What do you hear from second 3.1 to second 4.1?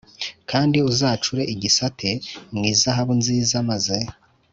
nziza maze